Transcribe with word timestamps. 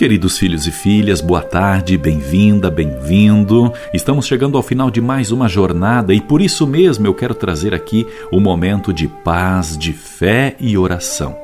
Queridos 0.00 0.38
filhos 0.38 0.66
e 0.66 0.72
filhas, 0.72 1.20
boa 1.20 1.42
tarde, 1.42 1.98
bem-vinda, 1.98 2.70
bem-vindo. 2.70 3.70
Estamos 3.92 4.26
chegando 4.26 4.56
ao 4.56 4.62
final 4.62 4.90
de 4.90 4.98
mais 4.98 5.30
uma 5.30 5.46
jornada 5.46 6.14
e 6.14 6.22
por 6.22 6.40
isso 6.40 6.66
mesmo 6.66 7.06
eu 7.06 7.12
quero 7.12 7.34
trazer 7.34 7.74
aqui 7.74 8.06
o 8.32 8.38
um 8.38 8.40
momento 8.40 8.94
de 8.94 9.06
paz, 9.06 9.76
de 9.76 9.92
fé 9.92 10.56
e 10.58 10.78
oração. 10.78 11.36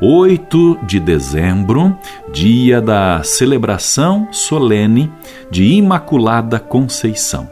8 0.00 0.78
de 0.84 1.00
dezembro, 1.00 1.98
dia 2.32 2.80
da 2.80 3.20
celebração 3.24 4.28
solene 4.30 5.10
de 5.50 5.64
Imaculada 5.64 6.60
Conceição. 6.60 7.50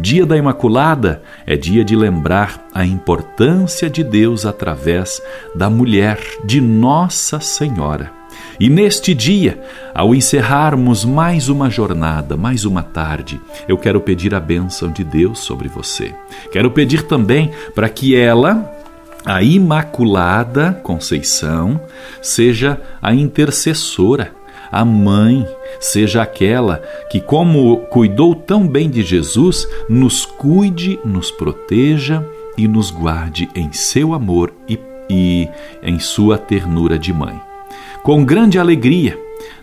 Dia 0.00 0.26
da 0.26 0.36
Imaculada 0.36 1.22
é 1.46 1.56
dia 1.56 1.84
de 1.84 1.94
lembrar 1.94 2.66
a 2.74 2.84
importância 2.84 3.88
de 3.88 4.02
Deus 4.02 4.44
através 4.44 5.22
da 5.54 5.70
mulher, 5.70 6.18
de 6.44 6.60
Nossa 6.60 7.38
Senhora. 7.38 8.19
E 8.60 8.68
neste 8.68 9.14
dia, 9.14 9.58
ao 9.94 10.14
encerrarmos 10.14 11.02
mais 11.04 11.48
uma 11.48 11.70
jornada, 11.70 12.36
mais 12.36 12.66
uma 12.66 12.82
tarde, 12.82 13.40
eu 13.66 13.78
quero 13.78 14.00
pedir 14.00 14.34
a 14.34 14.40
bênção 14.40 14.92
de 14.92 15.02
Deus 15.02 15.38
sobre 15.38 15.66
você. 15.68 16.14
Quero 16.52 16.70
pedir 16.70 17.04
também 17.04 17.50
para 17.74 17.88
que 17.88 18.14
ela, 18.14 18.70
a 19.24 19.42
Imaculada 19.42 20.78
Conceição, 20.82 21.80
seja 22.20 22.80
a 23.00 23.14
intercessora, 23.14 24.32
a 24.70 24.84
mãe, 24.84 25.46
seja 25.80 26.22
aquela 26.22 26.82
que, 27.10 27.18
como 27.18 27.78
cuidou 27.86 28.34
tão 28.34 28.68
bem 28.68 28.90
de 28.90 29.02
Jesus, 29.02 29.66
nos 29.88 30.26
cuide, 30.26 30.98
nos 31.02 31.30
proteja 31.30 32.22
e 32.58 32.68
nos 32.68 32.90
guarde 32.90 33.48
em 33.54 33.72
seu 33.72 34.12
amor 34.12 34.52
e, 34.68 34.78
e 35.08 35.48
em 35.82 35.98
sua 35.98 36.36
ternura 36.36 36.98
de 36.98 37.12
mãe 37.12 37.49
com 38.02 38.24
grande 38.24 38.58
alegria. 38.58 39.18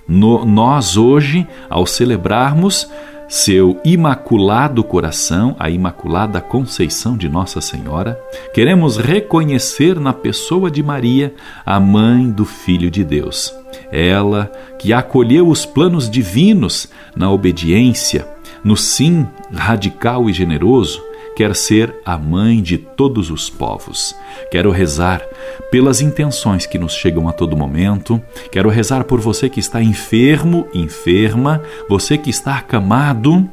No, 0.08 0.46
nós 0.46 0.96
hoje, 0.96 1.46
ao 1.70 1.86
celebrarmos 1.86 2.90
seu 3.28 3.78
imaculado 3.84 4.84
coração, 4.84 5.54
a 5.60 5.70
imaculada 5.70 6.40
conceição 6.40 7.18
de 7.18 7.28
Nossa 7.28 7.60
Senhora, 7.60 8.18
queremos 8.54 8.96
reconhecer 8.96 10.00
na 10.00 10.14
pessoa 10.14 10.72
de 10.72 10.82
Maria 10.82 11.34
a 11.66 11.78
mãe 11.78 12.30
do 12.32 12.46
Filho 12.46 12.90
de 12.90 13.04
Deus. 13.04 13.54
Ela 13.92 14.50
que 14.80 14.94
acolheu 14.94 15.50
os 15.50 15.66
planos 15.66 16.10
divinos 16.10 16.90
na 17.16 17.30
obediência, 17.30 18.26
no 18.64 18.78
sim 18.78 19.28
radical 19.54 20.30
e 20.30 20.34
generoso, 20.34 21.02
quer 21.38 21.56
ser 21.56 21.94
a 22.04 22.18
mãe 22.18 22.64
de 22.64 22.80
todos 22.80 23.30
os 23.30 23.48
povos. 23.48 24.16
Quero 24.50 24.72
rezar 24.72 25.22
pelas 25.70 26.02
intenções 26.02 26.66
que 26.66 26.80
nos 26.80 26.94
chegam 26.94 27.30
a 27.30 27.32
todo 27.32 27.56
momento. 27.56 28.20
Quero 28.52 28.70
rezar 28.70 29.04
por 29.04 29.20
você 29.20 29.48
que 29.48 29.60
está 29.60 29.80
enfermo, 29.80 30.68
enferma, 30.74 31.62
você 31.88 32.18
que 32.18 32.32
está 32.32 32.58
acamado. 32.58 33.48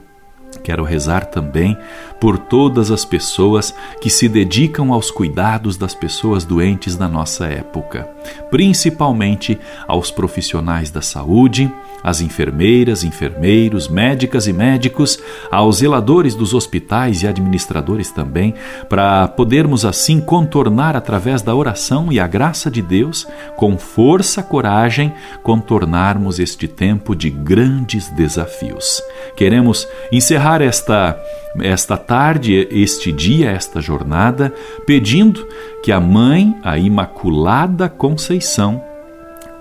Quero 0.65 0.83
rezar 0.83 1.27
também 1.27 1.77
por 2.19 2.39
todas 2.39 2.91
as 2.91 3.05
pessoas 3.05 3.75
que 4.01 4.09
se 4.09 4.27
dedicam 4.31 4.95
aos 4.95 5.11
cuidados 5.11 5.77
das 5.77 5.95
pessoas 5.95 6.43
doentes 6.43 6.97
da 6.97 7.07
nossa 7.07 7.45
época, 7.45 8.09
principalmente 8.51 9.59
aos 9.87 10.11
profissionais 10.11 10.91
da 10.91 11.03
saúde, 11.03 11.71
às 12.03 12.23
enfermeiras, 12.23 13.05
enfermeiros, 13.05 13.89
médicas 13.89 14.47
e 14.47 14.53
médicos, 14.53 15.19
aos 15.51 15.79
zeladores 15.79 16.35
dos 16.35 16.53
hospitais 16.53 17.23
e 17.23 17.27
administradores 17.27 18.11
também, 18.11 18.55
para 18.89 19.29
podermos 19.29 19.85
assim 19.85 20.21
contornar 20.21 20.97
através 20.97 21.43
da 21.43 21.55
oração 21.55 22.13
e 22.13 22.19
a 22.21 22.27
graça 22.27 22.71
de 22.71 22.81
Deus, 22.83 23.27
com 23.57 23.79
força, 23.79 24.43
coragem, 24.43 25.13
contornarmos 25.43 26.39
este 26.39 26.69
tempo 26.69 27.15
de 27.15 27.29
grandes 27.29 28.09
desafios. 28.11 29.03
Queremos 29.37 29.89
encerrar 30.13 30.61
esta 30.63 31.19
esta 31.63 31.97
tarde, 31.97 32.67
este 32.71 33.13
dia, 33.13 33.51
esta 33.51 33.81
jornada, 33.81 34.53
pedindo 34.85 35.47
que 35.85 35.93
a 35.93 36.01
Mãe, 36.01 36.57
a 36.65 36.77
Imaculada 36.77 37.89
Conceição, 37.89 38.83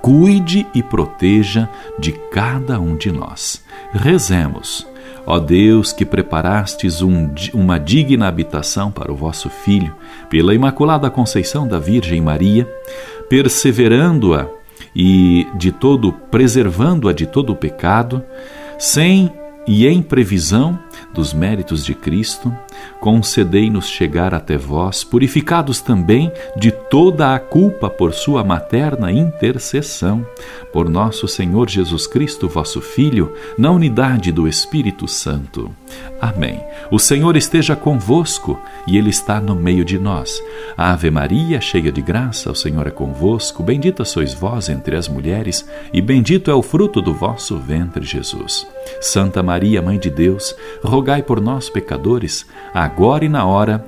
cuide 0.02 0.66
e 0.74 0.82
proteja 0.82 1.70
de 2.00 2.12
cada 2.32 2.80
um 2.80 2.96
de 2.96 3.12
nós. 3.12 3.64
Rezemos. 3.94 4.88
Ó 5.26 5.40
Deus, 5.40 5.94
que 5.94 6.06
preparastes 6.06 7.02
um, 7.02 7.34
uma 7.54 7.80
digna 7.80 8.28
habitação 8.28 8.92
para 8.92 9.12
o 9.12 9.16
vosso 9.16 9.50
Filho, 9.50 9.96
pela 10.30 10.54
Imaculada 10.54 11.10
Conceição 11.10 11.66
da 11.66 11.80
Virgem 11.80 12.20
Maria, 12.20 12.68
perseverando-a 13.30 14.48
e 14.94 15.48
de 15.56 15.72
todo 15.72 16.12
preservando-a 16.12 17.14
de 17.14 17.26
todo 17.26 17.54
o 17.54 17.56
pecado, 17.56 18.22
sem 18.78 19.32
e 19.68 19.88
em 19.88 20.02
previsão 20.02 20.78
dos 21.14 21.34
méritos 21.34 21.86
de 21.86 21.94
Cristo, 21.94 22.54
concedei-nos 23.00 23.88
chegar 23.88 24.34
até 24.34 24.58
vós, 24.58 25.04
purificados 25.04 25.82
também 25.82 26.32
de 26.56 26.72
toda 26.72 27.36
a 27.36 27.40
culpa 27.40 27.90
por 27.90 28.14
sua 28.14 28.44
materna 28.44 29.12
intercessão, 29.12 30.26
por 30.72 30.90
nosso 30.90 31.28
Senhor 31.28 31.70
Jesus 31.70 32.08
Cristo, 32.08 32.48
vosso 32.48 32.82
Filho, 32.82 33.34
na 33.58 33.72
unidade 33.72 34.32
do 34.32 34.48
Espírito 34.48 35.08
Santo. 35.08 35.72
Amém. 36.20 36.62
O 36.90 36.98
Senhor 36.98 37.36
esteja 37.36 37.76
convosco 37.76 38.58
e 38.88 38.98
Ele 38.98 39.10
está 39.10 39.42
no 39.42 39.56
meio 39.56 39.84
de 39.84 40.00
nós. 40.00 40.42
Ave 40.78 41.12
Maria, 41.12 41.60
cheia 41.60 41.92
de 41.92 42.02
graça, 42.02 42.50
o 42.50 42.56
Senhor 42.56 42.88
é 42.88 42.92
convosco. 42.92 43.62
Bendita 43.62 44.06
sois 44.06 44.34
vós 44.34 44.70
entre 44.70 44.96
as 44.96 45.08
mulheres, 45.08 45.68
e 45.92 46.02
bendito 46.02 46.50
é 46.50 46.54
o 46.54 46.62
fruto 46.62 47.02
do 47.02 47.14
vosso 47.14 47.58
ventre, 47.58 48.06
Jesus. 48.06 48.66
Santa 49.02 49.44
Maria, 49.44 49.82
Mãe 49.82 50.00
de 50.00 50.10
Deus, 50.10 50.56
rogai 50.82 51.22
por 51.22 51.42
nós, 51.42 51.70
pecadores, 51.70 52.46
agora 52.74 53.26
e 53.26 53.30
na 53.30 53.46
hora 53.46 53.84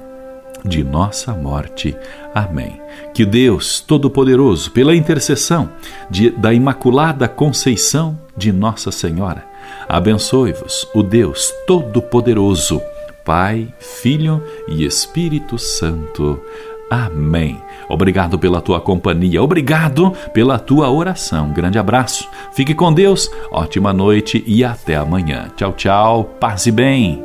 de 0.64 0.84
nossa 0.84 1.34
morte. 1.34 1.96
Amém. 2.34 2.82
Que 3.14 3.26
Deus 3.26 3.80
Todo-Poderoso, 3.80 4.72
pela 4.72 4.96
intercessão 4.96 5.70
de, 6.10 6.30
da 6.32 6.54
Imaculada 6.54 7.28
Conceição 7.28 8.20
de 8.36 8.52
Nossa 8.52 8.92
Senhora, 8.92 9.46
abençoe-vos, 9.88 10.88
o 10.94 11.02
Deus 11.02 11.54
Todo-Poderoso, 11.66 12.82
Pai, 13.24 13.74
Filho 13.80 14.44
e 14.68 14.86
Espírito 14.86 15.58
Santo. 15.58 16.40
Amém. 16.90 17.60
Obrigado 17.90 18.38
pela 18.38 18.62
tua 18.62 18.80
companhia, 18.80 19.42
obrigado 19.42 20.12
pela 20.34 20.60
tua 20.60 20.92
oração. 20.92 21.52
Grande 21.52 21.80
abraço, 21.80 22.28
fique 22.54 22.76
com 22.76 22.94
Deus, 22.94 23.32
ótima 23.52 23.94
noite 23.94 24.44
e 24.46 24.64
até 24.64 24.96
amanhã. 24.96 25.50
Tchau, 25.56 25.74
tchau, 25.74 26.24
paz 26.40 26.66
e 26.66 26.72
bem. 26.72 27.25